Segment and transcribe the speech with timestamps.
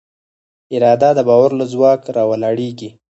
[0.73, 2.89] اراده د باور له ځواک راولاړېږي.